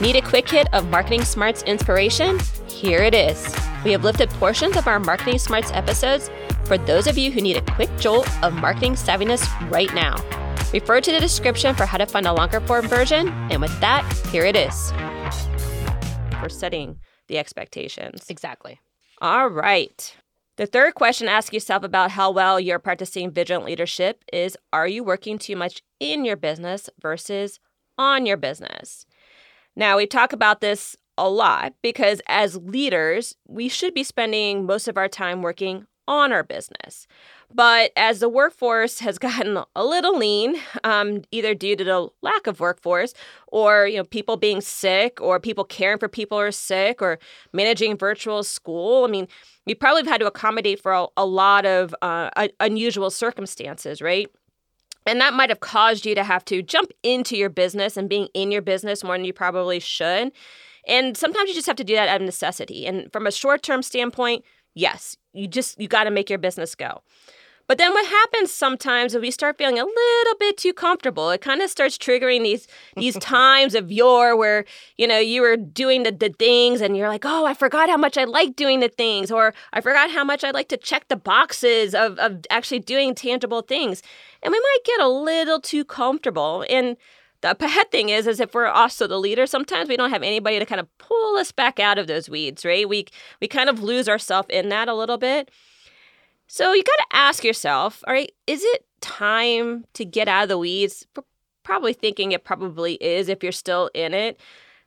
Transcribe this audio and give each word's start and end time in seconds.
Need 0.00 0.16
a 0.16 0.22
quick 0.22 0.48
hit 0.48 0.66
of 0.72 0.88
Marketing 0.88 1.22
Smarts 1.24 1.62
inspiration? 1.64 2.38
Here 2.66 3.02
it 3.02 3.14
is. 3.14 3.54
We 3.84 3.92
have 3.92 4.02
lifted 4.02 4.30
portions 4.30 4.78
of 4.78 4.86
our 4.86 4.98
Marketing 4.98 5.38
Smarts 5.38 5.70
episodes 5.72 6.30
for 6.64 6.78
those 6.78 7.06
of 7.06 7.18
you 7.18 7.30
who 7.30 7.42
need 7.42 7.58
a 7.58 7.72
quick 7.74 7.90
jolt 7.98 8.26
of 8.42 8.54
marketing 8.54 8.94
savviness 8.94 9.44
right 9.70 9.94
now. 9.94 10.16
Refer 10.72 11.02
to 11.02 11.12
the 11.12 11.20
description 11.20 11.74
for 11.74 11.84
how 11.84 11.98
to 11.98 12.06
find 12.06 12.26
a 12.26 12.32
longer 12.32 12.60
form 12.60 12.88
version. 12.88 13.28
And 13.50 13.60
with 13.60 13.78
that, 13.80 14.10
here 14.28 14.46
it 14.46 14.56
is. 14.56 14.90
For 16.40 16.48
setting 16.48 16.98
the 17.26 17.36
expectations. 17.36 18.24
Exactly. 18.30 18.80
All 19.20 19.48
right. 19.48 20.16
The 20.56 20.64
third 20.64 20.94
question 20.94 21.28
ask 21.28 21.52
yourself 21.52 21.84
about 21.84 22.12
how 22.12 22.30
well 22.30 22.58
you're 22.58 22.78
practicing 22.78 23.32
vigilant 23.32 23.66
leadership 23.66 24.24
is 24.32 24.56
Are 24.72 24.88
you 24.88 25.04
working 25.04 25.38
too 25.38 25.56
much 25.56 25.82
in 25.98 26.24
your 26.24 26.36
business 26.36 26.88
versus 27.02 27.60
on 27.98 28.24
your 28.24 28.38
business? 28.38 29.04
Now, 29.80 29.96
we 29.96 30.06
talk 30.06 30.34
about 30.34 30.60
this 30.60 30.94
a 31.16 31.26
lot 31.26 31.72
because 31.82 32.20
as 32.28 32.54
leaders, 32.58 33.34
we 33.48 33.70
should 33.70 33.94
be 33.94 34.04
spending 34.04 34.66
most 34.66 34.88
of 34.88 34.98
our 34.98 35.08
time 35.08 35.40
working 35.40 35.86
on 36.06 36.32
our 36.32 36.42
business. 36.42 37.06
But 37.50 37.90
as 37.96 38.20
the 38.20 38.28
workforce 38.28 38.98
has 38.98 39.18
gotten 39.26 39.58
a 39.74 39.84
little 39.84 40.18
lean, 40.18 40.56
um, 40.84 41.22
either 41.32 41.54
due 41.54 41.76
to 41.76 41.82
the 41.84 42.08
lack 42.20 42.46
of 42.46 42.60
workforce 42.60 43.14
or 43.46 43.86
you 43.86 43.96
know 43.96 44.04
people 44.04 44.36
being 44.36 44.60
sick 44.60 45.18
or 45.18 45.40
people 45.40 45.64
caring 45.64 45.96
for 45.98 46.08
people 46.08 46.36
who 46.36 46.44
are 46.44 46.52
sick 46.52 47.00
or 47.00 47.18
managing 47.54 47.96
virtual 47.96 48.42
school, 48.42 49.06
I 49.06 49.08
mean, 49.08 49.28
we 49.64 49.74
probably 49.74 50.02
have 50.02 50.08
had 50.08 50.20
to 50.20 50.26
accommodate 50.26 50.82
for 50.82 50.92
a, 50.92 51.06
a 51.16 51.24
lot 51.24 51.64
of 51.64 51.94
uh, 52.02 52.28
unusual 52.60 53.08
circumstances, 53.08 54.02
right? 54.02 54.28
And 55.06 55.20
that 55.20 55.34
might 55.34 55.48
have 55.48 55.60
caused 55.60 56.04
you 56.04 56.14
to 56.14 56.24
have 56.24 56.44
to 56.46 56.62
jump 56.62 56.90
into 57.02 57.36
your 57.36 57.48
business 57.48 57.96
and 57.96 58.08
being 58.08 58.28
in 58.34 58.52
your 58.52 58.62
business 58.62 59.02
more 59.02 59.16
than 59.16 59.24
you 59.24 59.32
probably 59.32 59.80
should. 59.80 60.32
And 60.86 61.16
sometimes 61.16 61.48
you 61.48 61.54
just 61.54 61.66
have 61.66 61.76
to 61.76 61.84
do 61.84 61.94
that 61.94 62.08
out 62.08 62.20
of 62.20 62.26
necessity. 62.26 62.86
And 62.86 63.12
from 63.12 63.26
a 63.26 63.32
short 63.32 63.62
term 63.62 63.82
standpoint, 63.82 64.44
yes, 64.74 65.16
you 65.32 65.46
just, 65.46 65.80
you 65.80 65.88
got 65.88 66.04
to 66.04 66.10
make 66.10 66.28
your 66.28 66.38
business 66.38 66.74
go. 66.74 67.02
But 67.70 67.78
then 67.78 67.92
what 67.92 68.04
happens 68.04 68.50
sometimes 68.50 69.14
is 69.14 69.20
we 69.20 69.30
start 69.30 69.56
feeling 69.56 69.78
a 69.78 69.84
little 69.84 70.34
bit 70.40 70.56
too 70.56 70.72
comfortable. 70.72 71.30
It 71.30 71.40
kind 71.40 71.62
of 71.62 71.70
starts 71.70 71.96
triggering 71.96 72.42
these 72.42 72.66
these 72.96 73.16
times 73.20 73.76
of 73.76 73.92
yore 73.92 74.36
where, 74.36 74.64
you 74.98 75.06
know, 75.06 75.20
you 75.20 75.40
were 75.40 75.56
doing 75.56 76.02
the, 76.02 76.10
the 76.10 76.30
things 76.30 76.80
and 76.80 76.96
you're 76.96 77.06
like, 77.06 77.24
oh, 77.24 77.46
I 77.46 77.54
forgot 77.54 77.88
how 77.88 77.96
much 77.96 78.18
I 78.18 78.24
like 78.24 78.56
doing 78.56 78.80
the 78.80 78.88
things, 78.88 79.30
or 79.30 79.54
I 79.72 79.80
forgot 79.80 80.10
how 80.10 80.24
much 80.24 80.42
I 80.42 80.50
like 80.50 80.66
to 80.70 80.76
check 80.76 81.06
the 81.06 81.14
boxes 81.14 81.94
of, 81.94 82.18
of 82.18 82.44
actually 82.50 82.80
doing 82.80 83.14
tangible 83.14 83.62
things. 83.62 84.02
And 84.42 84.50
we 84.50 84.58
might 84.58 84.84
get 84.84 84.98
a 84.98 85.08
little 85.08 85.60
too 85.60 85.84
comfortable. 85.84 86.64
And 86.68 86.96
the 87.40 87.54
bad 87.60 87.92
thing 87.92 88.08
is, 88.08 88.26
is 88.26 88.40
if 88.40 88.52
we're 88.52 88.66
also 88.66 89.06
the 89.06 89.20
leader, 89.20 89.46
sometimes 89.46 89.88
we 89.88 89.96
don't 89.96 90.10
have 90.10 90.24
anybody 90.24 90.58
to 90.58 90.66
kind 90.66 90.80
of 90.80 90.88
pull 90.98 91.36
us 91.36 91.52
back 91.52 91.78
out 91.78 91.98
of 91.98 92.08
those 92.08 92.28
weeds, 92.28 92.64
right? 92.64 92.88
We 92.88 93.06
we 93.40 93.46
kind 93.46 93.70
of 93.70 93.80
lose 93.80 94.08
ourselves 94.08 94.48
in 94.50 94.70
that 94.70 94.88
a 94.88 94.94
little 94.94 95.18
bit. 95.18 95.52
So 96.52 96.72
you 96.72 96.82
got 96.82 97.10
to 97.10 97.16
ask 97.16 97.44
yourself, 97.44 98.02
all 98.08 98.12
right, 98.12 98.32
is 98.48 98.64
it 98.64 98.84
time 99.00 99.84
to 99.94 100.04
get 100.04 100.26
out 100.26 100.42
of 100.42 100.48
the 100.48 100.58
weeds? 100.58 101.06
Probably 101.62 101.92
thinking 101.92 102.32
it 102.32 102.42
probably 102.42 102.94
is 102.94 103.28
if 103.28 103.44
you're 103.44 103.52
still 103.52 103.88
in 103.94 104.14
it, 104.14 104.40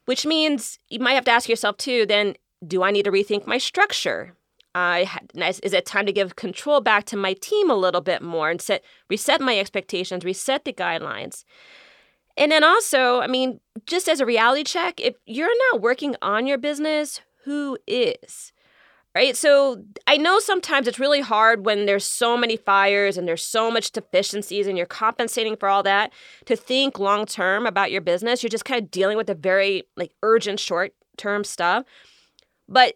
which 0.04 0.26
means 0.26 0.78
you 0.90 1.00
might 1.00 1.14
have 1.14 1.24
to 1.24 1.32
ask 1.32 1.48
yourself 1.48 1.78
too, 1.78 2.06
then 2.06 2.36
do 2.68 2.84
I 2.84 2.92
need 2.92 3.06
to 3.06 3.14
rethink 3.14 3.48
my 3.48 3.58
structure? 3.58 4.36
Uh, 4.76 5.06
is 5.38 5.72
it 5.72 5.86
time 5.86 6.06
to 6.06 6.12
give 6.12 6.36
control 6.36 6.82
back 6.82 7.06
to 7.06 7.16
my 7.16 7.32
team 7.32 7.70
a 7.70 7.76
little 7.76 8.02
bit 8.02 8.22
more 8.22 8.50
and 8.50 8.62
set 8.62 8.84
reset 9.10 9.40
my 9.40 9.58
expectations, 9.58 10.26
reset 10.26 10.66
the 10.66 10.74
guidelines? 10.74 11.46
And 12.36 12.52
then 12.52 12.66
also, 12.66 13.22
I 13.22 13.28
mean, 13.28 13.62
just 13.86 14.10
as 14.10 14.20
a 14.20 14.26
reality 14.26 14.66
check, 14.66 15.00
if 15.00 15.16
you're 15.26 15.72
not 15.72 15.82
working 15.82 16.18
on 16.22 16.46
your 16.46 16.58
business, 16.58 17.22
who 17.46 17.78
is? 17.88 18.52
Right? 19.16 19.36
So 19.36 19.84
I 20.08 20.18
know 20.18 20.40
sometimes 20.40 20.88
it's 20.88 21.00
really 21.00 21.22
hard 21.22 21.66
when 21.66 21.86
there's 21.86 22.06
so 22.06 22.36
many 22.36 22.58
fires 22.58 23.18
and 23.18 23.28
there's 23.28 23.44
so 23.44 23.70
much 23.70 23.92
deficiencies 23.92 24.68
and 24.68 24.78
you're 24.78 24.88
compensating 24.88 25.56
for 25.56 25.70
all 25.70 25.84
that 25.84 26.12
to 26.46 26.56
think 26.56 27.00
long 27.00 27.26
term 27.26 27.66
about 27.66 27.92
your 27.92 28.02
business. 28.02 28.42
You're 28.42 28.50
just 28.50 28.66
kind 28.66 28.84
of 28.84 28.92
dealing 28.92 29.18
with 29.18 29.28
the 29.28 29.36
very 29.36 29.84
like 29.96 30.14
urgent 30.24 30.60
short 30.60 30.94
term 31.18 31.44
stuff. 31.44 31.86
But 32.68 32.96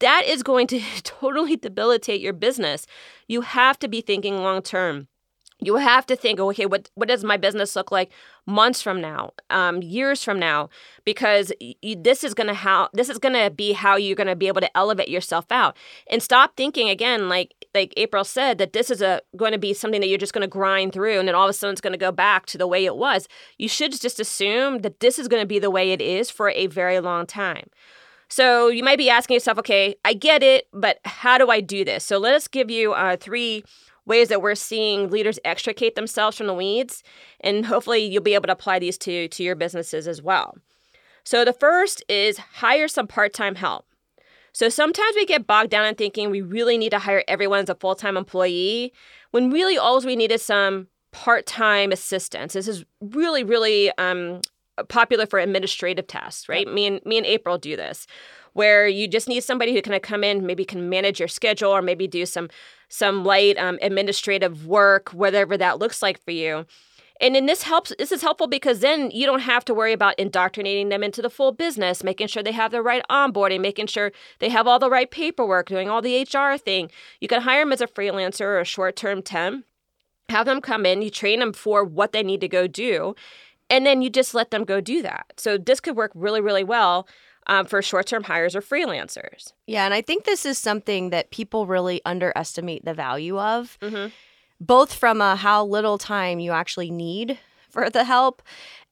that 0.00 0.24
is 0.26 0.42
going 0.42 0.66
to 0.68 0.80
totally 1.02 1.56
debilitate 1.56 2.20
your 2.20 2.32
business. 2.32 2.86
You 3.28 3.42
have 3.42 3.78
to 3.80 3.88
be 3.88 4.00
thinking 4.00 4.38
long 4.38 4.62
term 4.62 5.08
you 5.60 5.76
have 5.76 6.04
to 6.06 6.16
think 6.16 6.38
okay 6.38 6.66
what 6.66 6.90
what 6.94 7.08
does 7.08 7.24
my 7.24 7.36
business 7.36 7.74
look 7.76 7.90
like 7.90 8.12
months 8.46 8.82
from 8.82 9.00
now 9.00 9.30
um, 9.50 9.82
years 9.82 10.22
from 10.22 10.38
now? 10.38 10.68
Because 11.04 11.52
y- 11.60 11.96
this 11.98 12.22
is 12.24 12.34
to 12.48 12.54
how 12.54 12.90
this 12.92 13.08
is 13.08 13.18
to 13.34 13.50
be 13.50 13.72
how 13.72 13.96
you're 13.96 14.16
to 14.28 14.36
be 14.36 14.48
able 14.48 14.60
to 14.60 14.76
elevate 14.76 15.08
yourself 15.08 15.46
out. 15.50 15.76
And 16.08 16.22
stop 16.22 16.56
thinking 16.56 16.88
again 16.90 17.28
like 17.28 17.54
like 17.74 17.92
april 17.96 18.24
said 18.24 18.58
that 18.58 18.72
this 18.72 18.90
is 18.90 19.00
a 19.00 19.22
going 19.36 19.52
to 19.52 19.58
be 19.58 19.72
something 19.72 20.00
that 20.00 20.08
you're 20.08 20.18
just 20.18 20.34
to 20.42 20.48
grind 20.48 20.92
through 20.92 21.18
and 21.18 21.26
then 21.26 21.34
all 21.34 21.44
of 21.44 21.50
a 21.50 21.52
sudden 21.52 21.72
it's 21.72 21.80
to 21.92 21.98
go 21.98 22.12
back 22.12 22.46
to 22.46 22.58
the 22.58 22.66
way 22.66 22.84
it 22.84 22.96
was. 22.96 23.26
You 23.56 23.68
should 23.68 23.98
just 23.98 24.20
assume 24.20 24.80
that 24.80 25.00
this 25.00 25.18
is 25.18 25.26
to 25.42 25.46
be 25.46 25.58
the 25.58 25.70
way 25.70 25.92
it 25.92 26.02
is 26.02 26.30
for 26.30 26.50
a 26.50 26.66
very 26.66 27.00
long 27.00 27.26
time. 27.26 27.68
So 28.28 28.68
you 28.68 28.82
might 28.82 28.98
be 28.98 29.08
asking 29.08 29.34
yourself 29.34 29.58
okay 29.58 29.94
i 30.04 30.12
get 30.12 30.42
it 30.42 30.66
but 30.72 30.98
how 31.04 31.38
do 31.38 31.48
i 31.48 31.60
do 31.60 31.84
this? 31.84 32.04
So 32.04 32.18
let 32.18 32.34
us 32.34 32.46
give 32.46 32.70
you 32.70 32.92
uh, 32.92 33.16
three 33.16 33.64
ways 34.06 34.28
that 34.28 34.40
we're 34.40 34.54
seeing 34.54 35.10
leaders 35.10 35.38
extricate 35.44 35.94
themselves 35.94 36.36
from 36.36 36.46
the 36.46 36.54
weeds. 36.54 37.02
And 37.40 37.66
hopefully 37.66 38.04
you'll 38.04 38.22
be 38.22 38.34
able 38.34 38.46
to 38.46 38.52
apply 38.52 38.78
these 38.78 38.96
to, 38.98 39.28
to 39.28 39.42
your 39.42 39.56
businesses 39.56 40.08
as 40.08 40.22
well. 40.22 40.56
So 41.24 41.44
the 41.44 41.52
first 41.52 42.04
is 42.08 42.38
hire 42.38 42.88
some 42.88 43.08
part 43.08 43.34
time 43.34 43.56
help. 43.56 43.84
So 44.52 44.70
sometimes 44.70 45.16
we 45.16 45.26
get 45.26 45.46
bogged 45.46 45.70
down 45.70 45.84
in 45.84 45.96
thinking 45.96 46.30
we 46.30 46.40
really 46.40 46.78
need 46.78 46.90
to 46.90 46.98
hire 46.98 47.24
everyone 47.28 47.60
as 47.60 47.68
a 47.68 47.74
full 47.74 47.94
time 47.94 48.16
employee 48.16 48.92
when 49.32 49.50
really 49.50 49.76
all 49.76 50.00
we 50.00 50.16
need 50.16 50.32
is 50.32 50.42
some 50.42 50.86
part 51.12 51.44
time 51.46 51.92
assistance. 51.92 52.52
This 52.52 52.68
is 52.68 52.84
really, 53.00 53.42
really 53.42 53.90
um, 53.98 54.40
popular 54.88 55.26
for 55.26 55.38
administrative 55.38 56.06
tasks, 56.06 56.48
right? 56.48 56.66
Yep. 56.66 56.74
Me 56.74 56.86
and 56.86 57.00
me 57.04 57.18
and 57.18 57.26
April 57.26 57.58
do 57.58 57.76
this, 57.76 58.06
where 58.52 58.86
you 58.86 59.08
just 59.08 59.28
need 59.28 59.42
somebody 59.42 59.74
who 59.74 59.82
can 59.82 59.98
come 60.00 60.22
in, 60.22 60.46
maybe 60.46 60.64
can 60.64 60.88
manage 60.88 61.18
your 61.18 61.28
schedule, 61.28 61.70
or 61.70 61.82
maybe 61.82 62.06
do 62.06 62.24
some 62.24 62.48
some 62.88 63.24
light 63.24 63.58
um, 63.58 63.78
administrative 63.82 64.66
work, 64.66 65.10
whatever 65.10 65.56
that 65.56 65.78
looks 65.78 66.02
like 66.02 66.22
for 66.24 66.30
you. 66.30 66.66
And 67.20 67.34
then 67.34 67.46
this 67.46 67.62
helps. 67.62 67.92
This 67.98 68.12
is 68.12 68.22
helpful 68.22 68.46
because 68.46 68.80
then 68.80 69.10
you 69.10 69.24
don't 69.24 69.40
have 69.40 69.64
to 69.66 69.74
worry 69.74 69.92
about 69.92 70.18
indoctrinating 70.18 70.90
them 70.90 71.02
into 71.02 71.22
the 71.22 71.30
full 71.30 71.52
business, 71.52 72.04
making 72.04 72.26
sure 72.26 72.42
they 72.42 72.52
have 72.52 72.72
the 72.72 72.82
right 72.82 73.02
onboarding, 73.10 73.60
making 73.60 73.86
sure 73.86 74.12
they 74.38 74.50
have 74.50 74.66
all 74.66 74.78
the 74.78 74.90
right 74.90 75.10
paperwork, 75.10 75.68
doing 75.68 75.88
all 75.88 76.02
the 76.02 76.22
HR 76.22 76.58
thing. 76.58 76.90
You 77.20 77.28
can 77.28 77.42
hire 77.42 77.62
them 77.62 77.72
as 77.72 77.80
a 77.80 77.86
freelancer 77.86 78.42
or 78.42 78.60
a 78.60 78.64
short-term 78.64 79.22
temp. 79.22 79.64
Have 80.28 80.46
them 80.46 80.60
come 80.60 80.84
in. 80.84 81.02
You 81.02 81.10
train 81.10 81.38
them 81.40 81.52
for 81.52 81.84
what 81.84 82.12
they 82.12 82.22
need 82.22 82.40
to 82.42 82.48
go 82.48 82.66
do, 82.66 83.14
and 83.70 83.86
then 83.86 84.02
you 84.02 84.10
just 84.10 84.34
let 84.34 84.50
them 84.50 84.64
go 84.64 84.80
do 84.80 85.00
that. 85.02 85.32
So 85.38 85.56
this 85.56 85.80
could 85.80 85.96
work 85.96 86.12
really, 86.14 86.40
really 86.40 86.64
well 86.64 87.08
um, 87.46 87.66
for 87.66 87.82
short 87.82 88.06
term 88.06 88.24
hires 88.24 88.54
or 88.54 88.60
freelancers. 88.60 89.52
Yeah, 89.66 89.84
and 89.84 89.94
I 89.94 90.02
think 90.02 90.24
this 90.24 90.44
is 90.46 90.58
something 90.58 91.10
that 91.10 91.30
people 91.30 91.66
really 91.66 92.00
underestimate 92.04 92.84
the 92.84 92.94
value 92.94 93.38
of, 93.38 93.78
mm-hmm. 93.80 94.08
both 94.60 94.94
from 94.94 95.20
a 95.20 95.36
how 95.36 95.64
little 95.64 95.98
time 95.98 96.40
you 96.40 96.52
actually 96.52 96.90
need 96.90 97.38
for 97.76 97.90
the 97.90 98.04
help 98.04 98.42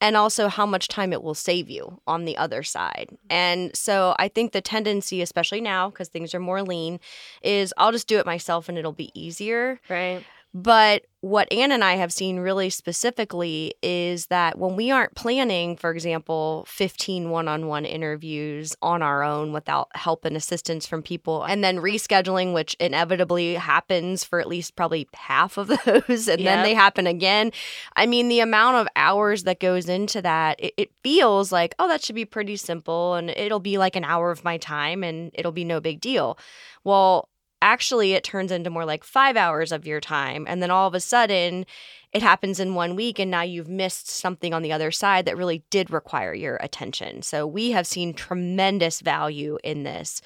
and 0.01 0.17
also 0.17 0.49
how 0.49 0.67
much 0.67 0.89
time 0.89 1.13
it 1.13 1.23
will 1.23 1.35
save 1.35 1.71
you 1.71 2.01
on 2.07 2.27
the 2.27 2.37
other 2.37 2.63
side. 2.63 3.09
And 3.31 3.75
so 3.75 4.15
I 4.19 4.29
think 4.29 4.53
the 4.53 4.61
tendency, 4.61 5.23
especially 5.23 5.63
now, 5.63 5.89
because 5.89 6.09
things 6.09 6.35
are 6.35 6.41
more 6.41 6.63
lean, 6.63 7.01
is 7.43 7.73
I'll 7.79 7.93
just 7.93 8.07
do 8.07 8.19
it 8.19 8.27
myself 8.27 8.69
and 8.69 8.77
it'll 8.77 8.93
be 8.93 9.11
easier. 9.19 9.81
Right. 9.89 10.23
But 10.55 11.07
what 11.21 11.53
Ann 11.53 11.73
and 11.73 11.83
I 11.83 11.95
have 11.95 12.13
seen 12.13 12.39
really 12.39 12.71
specifically 12.71 13.75
is 13.83 14.27
that 14.27 14.57
when 14.57 14.77
we 14.77 14.93
aren't 14.93 15.17
planning, 15.17 15.77
for 15.77 15.91
example, 15.91 16.65
15 16.69 17.31
one 17.31 17.49
on 17.49 17.67
one 17.67 17.85
interviews 17.85 18.77
on 18.81 19.03
our 19.03 19.25
own 19.25 19.53
without 19.53 19.89
help 19.97 20.25
and 20.25 20.37
assistance 20.37 20.87
from 20.87 21.03
people, 21.03 21.43
and 21.43 21.65
then 21.65 21.79
rescheduling, 21.79 22.55
which 22.55 22.75
inevitably 22.79 23.55
happens 23.55 24.23
for 24.23 24.39
at 24.39 24.47
least 24.47 24.77
probably 24.77 25.09
half 25.15 25.57
of 25.57 25.67
those, 25.85 26.29
and 26.29 26.41
yep. 26.41 26.55
then 26.55 26.63
they 26.63 26.75
happen 26.75 27.09
again. 27.09 27.51
I 27.97 28.07
mean, 28.07 28.29
the 28.29 28.41
amount 28.41 28.77
of 28.77 28.87
hours 28.95 29.43
that 29.43 29.59
goes 29.59 29.89
into 29.89 30.23
that, 30.23 30.61
it, 30.61 30.75
it 30.77 30.91
feels 31.03 31.51
like, 31.51 31.75
oh, 31.81 31.89
that 31.89 32.05
should 32.05 32.15
be 32.15 32.27
pretty 32.27 32.57
simple, 32.57 33.15
and 33.15 33.31
it'll 33.31 33.59
be 33.59 33.77
like 33.77 33.97
an 33.97 34.05
hour 34.05 34.31
of 34.31 34.45
my 34.45 34.59
time, 34.59 35.03
and 35.03 35.33
it'll 35.35 35.51
be 35.51 35.65
no 35.65 35.81
big 35.81 36.01
deal. 36.01 36.39
Well, 36.85 37.29
actually 37.65 38.13
it 38.13 38.23
turns 38.23 38.53
into 38.53 38.71
more 38.71 38.85
like 38.85 39.03
five 39.03 39.37
hours 39.37 39.73
of 39.73 39.87
your 39.87 40.01
time. 40.01 40.45
And 40.47 40.63
then 40.63 40.71
all 40.71 40.87
of 40.87 40.95
a 40.95 41.01
sudden, 41.01 41.65
it 42.13 42.23
happens 42.23 42.61
in 42.61 42.75
one 42.75 42.95
week, 42.95 43.19
and 43.19 43.31
now 43.31 43.43
you've 43.43 43.69
missed 43.69 44.09
something 44.09 44.55
on 44.55 44.63
the 44.63 44.71
other 44.71 44.93
side 44.93 45.25
that 45.25 45.37
really 45.37 45.65
did 45.71 45.91
require 45.91 46.33
your 46.33 46.57
attention. 46.57 47.23
So 47.23 47.45
we 47.45 47.73
have 47.73 47.89
seen 47.89 48.15
tremendous 48.15 49.01
value 49.01 49.59
in 49.65 49.83
this. 49.83 50.21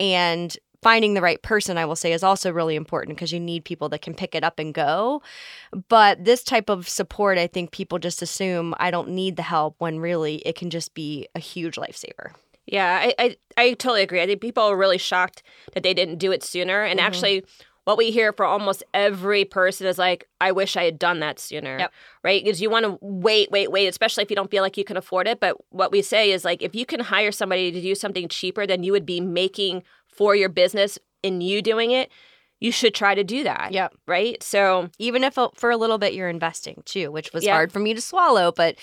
And 0.00 0.56
finding 0.82 1.14
the 1.14 1.20
right 1.20 1.42
person, 1.42 1.76
I 1.76 1.84
will 1.84 1.96
say, 1.96 2.12
is 2.12 2.22
also 2.22 2.52
really 2.52 2.76
important 2.76 3.16
because 3.16 3.32
you 3.32 3.40
need 3.40 3.64
people 3.64 3.88
that 3.90 4.02
can 4.02 4.14
pick 4.14 4.34
it 4.34 4.44
up 4.44 4.58
and 4.58 4.72
go. 4.72 5.20
But 5.88 6.24
this 6.24 6.44
type 6.44 6.70
of 6.70 6.88
support, 6.88 7.38
I 7.38 7.46
think 7.46 7.72
people 7.72 7.98
just 7.98 8.22
assume 8.22 8.72
I 8.78 8.90
don't 8.90 9.10
need 9.10 9.36
the 9.36 9.42
help 9.42 9.74
when 9.78 9.98
really 9.98 10.36
it 10.46 10.56
can 10.56 10.70
just 10.70 10.94
be 10.94 11.26
a 11.34 11.40
huge 11.40 11.76
lifesaver. 11.76 12.32
Yeah, 12.66 12.98
I, 13.02 13.14
I, 13.18 13.36
I 13.56 13.72
totally 13.74 14.02
agree. 14.02 14.22
I 14.22 14.26
think 14.26 14.40
people 14.40 14.62
are 14.62 14.76
really 14.76 14.98
shocked 14.98 15.42
that 15.74 15.82
they 15.82 15.94
didn't 15.94 16.16
do 16.16 16.32
it 16.32 16.42
sooner. 16.42 16.82
And 16.82 16.98
mm-hmm. 16.98 17.06
actually, 17.06 17.44
what 17.84 17.98
we 17.98 18.10
hear 18.10 18.32
for 18.32 18.46
almost 18.46 18.82
every 18.94 19.44
person 19.44 19.86
is 19.86 19.98
like, 19.98 20.26
I 20.40 20.52
wish 20.52 20.76
I 20.76 20.84
had 20.84 20.98
done 20.98 21.20
that 21.20 21.38
sooner. 21.38 21.78
Yep. 21.78 21.92
Right? 22.22 22.42
Because 22.42 22.62
you 22.62 22.70
want 22.70 22.86
to 22.86 22.98
wait, 23.02 23.50
wait, 23.50 23.70
wait, 23.70 23.86
especially 23.86 24.24
if 24.24 24.30
you 24.30 24.36
don't 24.36 24.50
feel 24.50 24.62
like 24.62 24.78
you 24.78 24.84
can 24.84 24.96
afford 24.96 25.28
it. 25.28 25.40
But 25.40 25.56
what 25.70 25.92
we 25.92 26.00
say 26.00 26.30
is 26.30 26.44
like, 26.44 26.62
if 26.62 26.74
you 26.74 26.86
can 26.86 27.00
hire 27.00 27.32
somebody 27.32 27.70
to 27.70 27.80
do 27.80 27.94
something 27.94 28.28
cheaper 28.28 28.66
than 28.66 28.82
you 28.82 28.92
would 28.92 29.06
be 29.06 29.20
making 29.20 29.82
for 30.08 30.34
your 30.34 30.48
business 30.48 30.98
in 31.22 31.42
you 31.42 31.60
doing 31.60 31.90
it, 31.90 32.10
you 32.64 32.72
should 32.72 32.94
try 32.94 33.14
to 33.14 33.22
do 33.22 33.44
that. 33.44 33.72
Yep. 33.72 33.94
Right. 34.08 34.42
So 34.42 34.88
even 34.98 35.22
if 35.22 35.36
uh, 35.36 35.50
for 35.54 35.70
a 35.70 35.76
little 35.76 35.98
bit 35.98 36.14
you're 36.14 36.30
investing 36.30 36.82
too, 36.86 37.12
which 37.12 37.30
was 37.34 37.46
hard 37.46 37.70
for 37.70 37.78
me 37.78 37.92
to 37.92 38.00
swallow, 38.00 38.52
but 38.52 38.76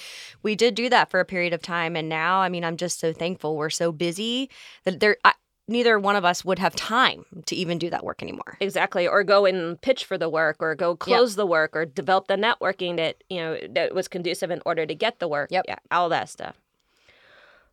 we 0.43 0.55
did 0.55 0.75
do 0.75 0.87
that 0.89 1.09
for 1.09 1.19
a 1.19 1.25
period 1.25 1.51
of 1.51 1.63
time. 1.63 1.95
And 1.95 2.07
now, 2.07 2.41
I 2.41 2.49
mean, 2.49 2.63
I'm 2.63 2.77
just 2.77 2.99
so 2.99 3.11
thankful. 3.11 3.57
We're 3.57 3.71
so 3.71 3.91
busy 3.91 4.51
that 4.83 4.99
there, 4.99 5.17
I, 5.25 5.33
neither 5.67 5.97
one 5.97 6.15
of 6.15 6.23
us 6.23 6.45
would 6.45 6.59
have 6.59 6.75
time 6.75 7.25
to 7.47 7.55
even 7.55 7.79
do 7.79 7.89
that 7.89 8.05
work 8.05 8.21
anymore. 8.21 8.55
Exactly. 8.59 9.07
Or 9.07 9.23
go 9.23 9.47
and 9.47 9.81
pitch 9.81 10.05
for 10.05 10.15
the 10.15 10.29
work 10.29 10.57
or 10.59 10.75
go 10.75 10.95
close 10.95 11.31
yep. 11.31 11.37
the 11.37 11.47
work 11.47 11.75
or 11.75 11.85
develop 11.85 12.27
the 12.27 12.35
networking 12.35 12.97
that, 12.97 13.23
you 13.31 13.37
know, 13.37 13.57
that 13.71 13.95
was 13.95 14.07
conducive 14.07 14.51
in 14.51 14.61
order 14.63 14.85
to 14.85 14.93
get 14.93 15.17
the 15.17 15.27
work. 15.27 15.49
Yep. 15.49 15.65
Yeah. 15.67 15.79
All 15.89 16.09
that 16.09 16.29
stuff. 16.29 16.60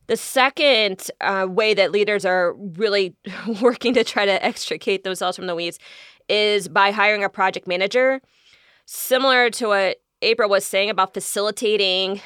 The 0.09 0.17
second 0.17 1.11
uh, 1.21 1.47
way 1.49 1.75
that 1.75 1.93
leaders 1.93 2.25
are 2.25 2.55
really 2.55 3.15
working 3.61 3.95
to 3.95 4.05
try 4.05 4.25
to 4.25 4.45
extricate 4.45 5.05
themselves 5.05 5.37
from 5.37 5.47
the 5.47 5.55
weeds 5.55 5.79
is 6.29 6.69
by 6.69 6.91
hiring 6.91 7.25
a 7.25 7.29
project 7.29 7.67
manager. 7.67 8.21
Similar 8.87 9.51
to 9.51 9.69
what 9.69 9.99
April 10.23 10.49
was 10.49 10.65
saying 10.65 10.91
about 10.91 11.15
facilitating 11.15 12.21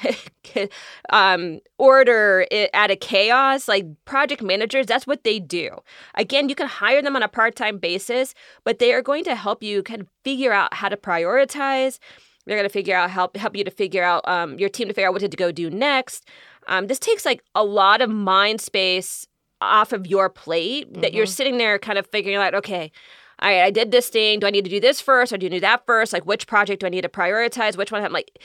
um, 1.10 1.60
order 1.78 2.46
out 2.72 2.90
of 2.90 3.00
chaos, 3.00 3.68
like 3.68 3.84
project 4.04 4.42
managers, 4.42 4.86
that's 4.86 5.06
what 5.06 5.24
they 5.24 5.38
do. 5.38 5.70
Again, 6.14 6.48
you 6.48 6.54
can 6.54 6.68
hire 6.68 7.02
them 7.02 7.16
on 7.16 7.22
a 7.22 7.28
part 7.28 7.54
time 7.56 7.78
basis, 7.78 8.34
but 8.64 8.78
they 8.78 8.92
are 8.92 9.02
going 9.02 9.24
to 9.24 9.34
help 9.34 9.62
you 9.62 9.82
kind 9.82 10.00
of 10.00 10.08
figure 10.24 10.52
out 10.52 10.72
how 10.72 10.88
to 10.88 10.96
prioritize. 10.96 11.98
They're 12.46 12.56
going 12.56 12.68
to 12.68 12.72
figure 12.72 12.96
out 12.96 13.10
help 13.10 13.36
help 13.36 13.56
you 13.56 13.64
to 13.64 13.70
figure 13.70 14.02
out 14.02 14.26
um, 14.26 14.58
your 14.58 14.68
team 14.68 14.88
to 14.88 14.94
figure 14.94 15.08
out 15.08 15.12
what 15.12 15.22
to 15.22 15.28
go 15.28 15.52
do 15.52 15.70
next. 15.70 16.26
Um, 16.66 16.86
this 16.86 16.98
takes 16.98 17.24
like 17.24 17.42
a 17.54 17.64
lot 17.64 18.00
of 18.00 18.10
mind 18.10 18.60
space 18.60 19.26
off 19.60 19.92
of 19.92 20.06
your 20.06 20.28
plate 20.28 20.92
that 20.94 21.02
mm-hmm. 21.02 21.16
you're 21.16 21.26
sitting 21.26 21.58
there 21.58 21.78
kind 21.78 21.98
of 21.98 22.06
figuring 22.08 22.36
out, 22.36 22.54
okay, 22.54 22.90
I, 23.38 23.62
I 23.62 23.70
did 23.70 23.90
this 23.90 24.08
thing. 24.08 24.40
Do 24.40 24.46
I 24.46 24.50
need 24.50 24.64
to 24.64 24.70
do 24.70 24.80
this 24.80 25.00
first 25.00 25.32
or 25.32 25.38
do 25.38 25.46
you 25.46 25.50
do 25.50 25.60
that 25.60 25.86
first? 25.86 26.12
Like, 26.12 26.26
which 26.26 26.46
project 26.46 26.80
do 26.80 26.86
I 26.86 26.90
need 26.90 27.02
to 27.02 27.08
prioritize? 27.08 27.76
Which 27.76 27.92
one? 27.92 28.04
I'm 28.04 28.12
like, 28.12 28.38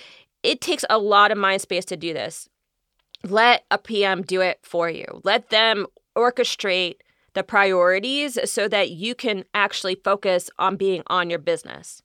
it 0.44 0.62
takes 0.62 0.86
a 0.90 0.98
lot 0.98 1.32
of 1.32 1.38
mind 1.38 1.62
space 1.62 1.86
to 1.86 1.98
do 1.98 2.14
this. 2.14 2.50
Let 3.24 3.66
a 3.72 3.78
PM 3.78 4.22
do 4.22 4.42
it 4.42 4.60
for 4.64 4.90
you. 4.90 5.22
Let 5.24 5.50
them 5.50 5.88
orchestrate 6.16 6.98
the 7.34 7.44
priorities 7.44 8.38
so 8.50 8.68
that 8.68 8.92
you 8.92 9.14
can 9.14 9.44
actually 9.54 9.96
focus 9.96 10.50
on 10.58 10.76
being 10.76 11.04
on 11.08 11.30
your 11.30 11.40
business. 11.40 12.02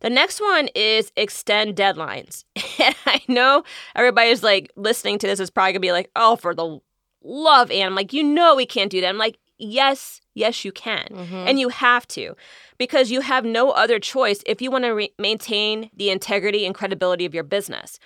The 0.00 0.10
next 0.10 0.40
one 0.40 0.68
is 0.74 1.12
extend 1.16 1.76
deadlines. 1.76 2.44
And 2.80 2.94
I 3.06 3.20
know 3.26 3.64
everybody's 3.96 4.44
like 4.44 4.70
listening 4.76 5.18
to 5.18 5.26
this 5.26 5.40
is 5.40 5.50
probably 5.50 5.72
gonna 5.72 5.80
be 5.80 5.90
like, 5.90 6.10
oh, 6.14 6.36
for 6.36 6.54
the 6.54 6.78
love, 7.24 7.72
and 7.72 7.82
I'm 7.82 7.94
like, 7.96 8.12
you 8.12 8.22
know, 8.22 8.54
we 8.54 8.66
can't 8.66 8.90
do 8.90 9.00
that. 9.00 9.08
I'm 9.08 9.18
like, 9.18 9.38
yes, 9.58 10.20
yes, 10.34 10.64
you 10.64 10.70
can. 10.72 11.08
Mm-hmm. 11.10 11.34
And 11.34 11.60
you 11.60 11.68
have 11.70 12.06
to 12.08 12.36
because 12.78 13.10
you 13.10 13.20
have 13.20 13.44
no 13.44 13.70
other 13.70 13.98
choice 13.98 14.42
if 14.46 14.62
you 14.62 14.70
want 14.70 14.84
to 14.84 14.90
re- 14.90 15.12
maintain 15.18 15.90
the 15.96 16.10
integrity 16.10 16.64
and 16.64 16.74
credibility 16.74 17.26
of 17.26 17.34
your 17.34 17.44
business. 17.44 17.98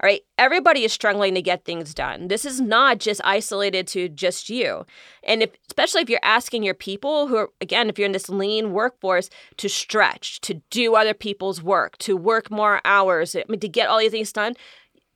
All 0.00 0.06
right, 0.06 0.22
everybody 0.38 0.84
is 0.84 0.92
struggling 0.92 1.34
to 1.34 1.42
get 1.42 1.64
things 1.64 1.92
done. 1.92 2.28
This 2.28 2.44
is 2.44 2.60
not 2.60 2.98
just 2.98 3.20
isolated 3.24 3.88
to 3.88 4.08
just 4.08 4.48
you. 4.48 4.86
And 5.24 5.42
if 5.42 5.50
especially 5.66 6.02
if 6.02 6.08
you're 6.08 6.20
asking 6.22 6.62
your 6.62 6.74
people 6.74 7.26
who 7.26 7.36
are 7.36 7.50
again, 7.60 7.88
if 7.88 7.98
you're 7.98 8.06
in 8.06 8.12
this 8.12 8.28
lean 8.28 8.72
workforce 8.72 9.28
to 9.56 9.68
stretch, 9.68 10.40
to 10.42 10.62
do 10.70 10.94
other 10.94 11.14
people's 11.14 11.60
work, 11.60 11.98
to 11.98 12.16
work 12.16 12.48
more 12.48 12.80
hours, 12.84 13.34
I 13.34 13.42
mean, 13.48 13.58
to 13.58 13.68
get 13.68 13.88
all 13.88 13.98
these 13.98 14.12
things 14.12 14.32
done, 14.32 14.54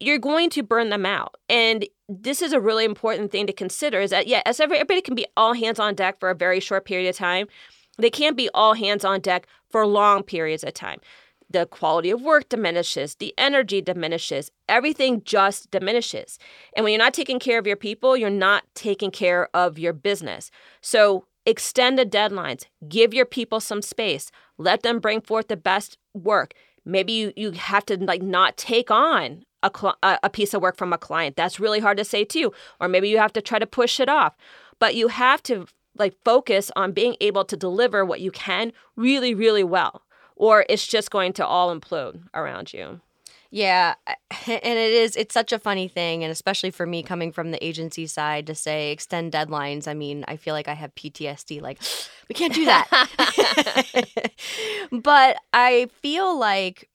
you're 0.00 0.18
going 0.18 0.50
to 0.50 0.64
burn 0.64 0.88
them 0.88 1.06
out. 1.06 1.36
And 1.48 1.86
this 2.08 2.42
is 2.42 2.52
a 2.52 2.60
really 2.60 2.84
important 2.84 3.30
thing 3.30 3.46
to 3.46 3.52
consider 3.52 4.00
is 4.00 4.10
that 4.10 4.26
yeah, 4.26 4.42
as 4.46 4.58
everybody 4.58 5.00
can 5.00 5.14
be 5.14 5.26
all 5.36 5.52
hands 5.52 5.78
on 5.78 5.94
deck 5.94 6.18
for 6.18 6.28
a 6.28 6.34
very 6.34 6.58
short 6.58 6.86
period 6.86 7.08
of 7.08 7.16
time, 7.16 7.46
they 7.98 8.10
can't 8.10 8.36
be 8.36 8.50
all 8.52 8.74
hands 8.74 9.04
on 9.04 9.20
deck 9.20 9.46
for 9.70 9.86
long 9.86 10.24
periods 10.24 10.64
of 10.64 10.74
time 10.74 10.98
the 11.52 11.66
quality 11.66 12.10
of 12.10 12.22
work 12.22 12.48
diminishes, 12.48 13.16
the 13.16 13.34
energy 13.38 13.80
diminishes, 13.80 14.50
everything 14.68 15.22
just 15.24 15.70
diminishes. 15.70 16.38
And 16.74 16.84
when 16.84 16.92
you're 16.92 16.98
not 16.98 17.14
taking 17.14 17.38
care 17.38 17.58
of 17.58 17.66
your 17.66 17.76
people, 17.76 18.16
you're 18.16 18.30
not 18.30 18.64
taking 18.74 19.10
care 19.10 19.48
of 19.54 19.78
your 19.78 19.92
business. 19.92 20.50
So 20.80 21.26
extend 21.46 21.98
the 21.98 22.06
deadlines, 22.06 22.64
give 22.88 23.12
your 23.12 23.26
people 23.26 23.60
some 23.60 23.82
space, 23.82 24.30
let 24.58 24.82
them 24.82 24.98
bring 24.98 25.20
forth 25.20 25.48
the 25.48 25.56
best 25.56 25.98
work. 26.14 26.54
Maybe 26.84 27.12
you, 27.12 27.32
you 27.36 27.50
have 27.52 27.86
to 27.86 27.96
like 27.96 28.22
not 28.22 28.56
take 28.56 28.90
on 28.90 29.44
a, 29.62 29.70
cl- 29.74 29.98
a 30.02 30.30
piece 30.30 30.54
of 30.54 30.62
work 30.62 30.76
from 30.76 30.92
a 30.92 30.98
client. 30.98 31.36
That's 31.36 31.60
really 31.60 31.80
hard 31.80 31.98
to 31.98 32.04
say 32.04 32.24
too. 32.24 32.52
Or 32.80 32.88
maybe 32.88 33.08
you 33.08 33.18
have 33.18 33.32
to 33.34 33.42
try 33.42 33.58
to 33.58 33.66
push 33.66 34.00
it 34.00 34.08
off. 34.08 34.34
But 34.78 34.96
you 34.96 35.08
have 35.08 35.42
to 35.44 35.66
like 35.96 36.16
focus 36.24 36.70
on 36.74 36.92
being 36.92 37.16
able 37.20 37.44
to 37.44 37.56
deliver 37.56 38.04
what 38.04 38.20
you 38.20 38.30
can 38.30 38.72
really, 38.96 39.34
really 39.34 39.62
well 39.62 40.02
or 40.36 40.64
it's 40.68 40.86
just 40.86 41.10
going 41.10 41.32
to 41.34 41.46
all 41.46 41.74
implode 41.74 42.20
around 42.34 42.72
you. 42.72 43.00
Yeah, 43.50 43.94
and 44.06 44.78
it 44.78 44.92
is 44.92 45.14
it's 45.14 45.34
such 45.34 45.52
a 45.52 45.58
funny 45.58 45.86
thing 45.86 46.24
and 46.24 46.32
especially 46.32 46.70
for 46.70 46.86
me 46.86 47.02
coming 47.02 47.30
from 47.32 47.50
the 47.50 47.64
agency 47.64 48.06
side 48.06 48.46
to 48.46 48.54
say 48.54 48.90
extend 48.90 49.32
deadlines. 49.32 49.86
I 49.86 49.94
mean, 49.94 50.24
I 50.26 50.36
feel 50.36 50.54
like 50.54 50.68
I 50.68 50.74
have 50.74 50.94
PTSD 50.94 51.60
like 51.60 51.78
we 52.28 52.34
can't 52.34 52.54
do 52.54 52.64
that. 52.64 52.88
but 54.90 55.36
I 55.52 55.88
feel 56.00 56.36
like 56.38 56.88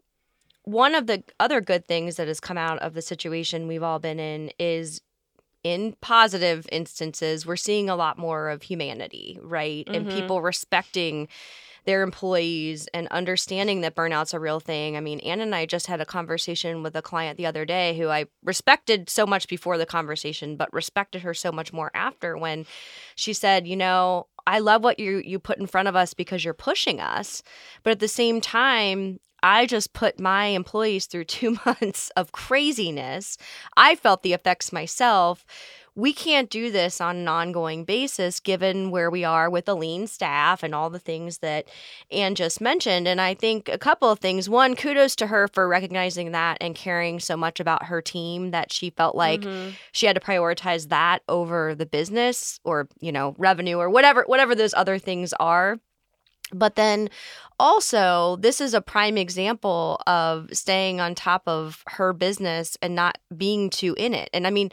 one 0.64 0.96
of 0.96 1.08
the 1.08 1.24
other 1.40 1.62
good 1.62 1.88
things 1.88 2.18
that 2.18 2.28
has 2.28 2.40
come 2.40 2.58
out 2.58 2.80
of 2.80 2.94
the 2.94 3.02
situation 3.02 3.68
we've 3.68 3.84
all 3.84 4.00
been 4.00 4.20
in 4.20 4.52
is 4.60 5.00
in 5.64 5.96
positive 6.02 6.68
instances, 6.72 7.46
we're 7.46 7.56
seeing 7.56 7.90
a 7.90 7.96
lot 7.96 8.18
more 8.18 8.50
of 8.50 8.64
humanity, 8.64 9.40
right? 9.42 9.86
Mm-hmm. 9.86 9.96
And 9.96 10.10
people 10.10 10.42
respecting 10.42 11.28
their 11.88 12.04
employees 12.04 12.88
and 12.94 13.08
understanding 13.08 13.80
that 13.82 13.96
burnout's 13.96 14.34
a 14.34 14.40
real 14.40 14.60
thing. 14.60 14.98
I 14.98 15.00
mean, 15.00 15.22
Ann 15.22 15.40
and 15.40 15.56
I 15.56 15.66
just 15.66 15.88
had 15.88 16.02
a 16.02 16.06
conversation 16.06 16.84
with 16.84 16.96
a 16.98 17.02
client 17.02 17.38
the 17.38 17.46
other 17.46 17.64
day 17.64 17.98
who 17.98 18.10
I 18.10 18.26
respected 18.44 19.10
so 19.10 19.26
much 19.26 19.48
before 19.48 19.78
the 19.78 19.86
conversation, 19.86 20.58
but 20.58 20.72
respected 20.74 21.22
her 21.22 21.34
so 21.34 21.50
much 21.50 21.72
more 21.72 21.90
after 21.96 22.38
when 22.38 22.66
she 23.16 23.32
said, 23.32 23.66
you 23.66 23.78
know, 23.78 24.28
I 24.46 24.60
love 24.60 24.84
what 24.84 25.00
you 25.00 25.22
you 25.26 25.40
put 25.40 25.60
in 25.60 25.68
front 25.68 25.88
of 25.88 25.96
us 25.96 26.14
because 26.14 26.44
you're 26.44 26.54
pushing 26.54 27.00
us, 27.00 27.42
but 27.84 27.92
at 27.92 28.00
the 28.00 28.10
same 28.10 28.42
time, 28.42 29.20
I 29.42 29.66
just 29.66 29.94
put 29.94 30.20
my 30.20 30.48
employees 30.48 31.06
through 31.06 31.24
2 31.40 31.58
months 31.66 32.12
of 32.18 32.34
craziness. 32.34 33.38
I 33.78 33.96
felt 33.96 34.24
the 34.24 34.34
effects 34.34 34.74
myself 34.74 35.46
we 35.98 36.14
can't 36.14 36.52
do 36.52 36.70
this 36.70 37.02
on 37.02 37.16
an 37.16 37.28
ongoing 37.28 37.84
basis 37.84 38.40
given 38.40 38.92
where 38.92 39.10
we 39.10 39.24
are 39.24 39.50
with 39.50 39.66
the 39.66 39.76
lean 39.76 40.06
staff 40.06 40.62
and 40.62 40.76
all 40.76 40.92
the 40.92 41.00
things 41.00 41.40
that 41.40 41.68
Ann 42.12 42.36
just 42.36 42.62
mentioned. 42.62 43.08
And 43.08 43.20
I 43.20 43.34
think 43.34 43.68
a 43.68 43.80
couple 43.80 44.08
of 44.08 44.20
things. 44.20 44.48
One, 44.48 44.76
kudos 44.76 45.16
to 45.16 45.28
her 45.28 45.48
for 45.48 45.68
recognizing 45.68 46.34
that 46.34 46.60
and 46.62 46.76
caring 46.76 47.20
so 47.20 47.36
much 47.36 47.60
about 47.60 47.86
her 47.86 48.00
team 48.00 48.52
that 48.52 48.72
she 48.72 48.92
felt 48.92 49.16
like 49.16 49.42
mm-hmm. 49.42 49.72
she 49.92 50.06
had 50.06 50.16
to 50.16 50.22
prioritize 50.22 50.90
that 50.90 51.24
over 51.28 51.74
the 51.74 51.88
business 51.88 52.60
or, 52.64 52.88
you 53.00 53.12
know, 53.12 53.34
revenue 53.40 53.78
or 53.78 53.90
whatever 53.90 54.24
whatever 54.28 54.54
those 54.54 54.76
other 54.76 55.00
things 55.00 55.34
are. 55.34 55.80
But 56.54 56.76
then 56.76 57.10
also, 57.60 58.38
this 58.40 58.62
is 58.62 58.76
a 58.76 58.82
prime 58.82 59.18
example 59.18 60.00
of 60.06 60.50
staying 60.54 61.02
on 61.02 61.16
top 61.16 61.42
of 61.48 61.84
her 61.88 62.14
business 62.14 62.78
and 62.84 62.94
not 62.94 63.18
being 63.36 63.72
too 63.72 63.96
in 63.98 64.14
it. 64.14 64.30
And 64.32 64.46
I 64.46 64.52
mean, 64.52 64.72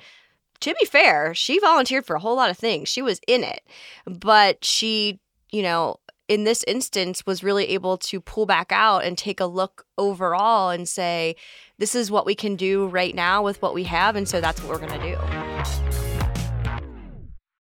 to 0.60 0.74
be 0.80 0.86
fair, 0.86 1.34
she 1.34 1.58
volunteered 1.58 2.06
for 2.06 2.16
a 2.16 2.20
whole 2.20 2.36
lot 2.36 2.50
of 2.50 2.58
things. 2.58 2.88
She 2.88 3.02
was 3.02 3.20
in 3.26 3.42
it, 3.44 3.62
but 4.06 4.64
she, 4.64 5.20
you 5.50 5.62
know, 5.62 5.96
in 6.28 6.44
this 6.44 6.64
instance 6.66 7.26
was 7.26 7.44
really 7.44 7.68
able 7.68 7.98
to 7.98 8.20
pull 8.20 8.46
back 8.46 8.72
out 8.72 9.04
and 9.04 9.18
take 9.18 9.40
a 9.40 9.46
look 9.46 9.86
overall 9.98 10.70
and 10.70 10.88
say, 10.88 11.36
this 11.78 11.94
is 11.94 12.10
what 12.10 12.24
we 12.26 12.34
can 12.34 12.56
do 12.56 12.86
right 12.86 13.14
now 13.14 13.42
with 13.42 13.60
what 13.60 13.74
we 13.74 13.84
have. 13.84 14.16
And 14.16 14.28
so 14.28 14.40
that's 14.40 14.62
what 14.62 14.70
we're 14.70 14.86
going 14.86 15.00
to 15.00 15.16
do. 15.16 15.43